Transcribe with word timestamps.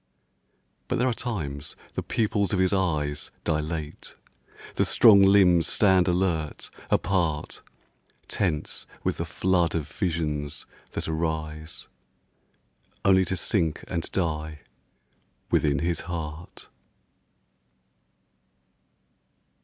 But 0.87 0.97
there 0.97 1.07
are 1.07 1.13
times 1.13 1.75
the 1.93 2.01
pupils 2.01 2.53
of 2.53 2.57
his 2.59 2.73
eyes 2.73 3.29
Dilate, 3.43 4.15
the 4.73 4.83
strong 4.83 5.21
limbs 5.21 5.67
stand 5.67 6.07
alert, 6.07 6.71
apart, 6.89 7.61
Tense 8.27 8.87
with 9.03 9.17
the 9.17 9.25
flood 9.25 9.75
of 9.75 9.87
visions 9.87 10.65
that 10.93 11.07
arise 11.07 11.87
Only 13.05 13.25
to 13.25 13.37
sink 13.37 13.83
and 13.87 14.11
die 14.11 14.61
within 15.51 15.77
his 15.77 15.99
heart. 15.99 16.67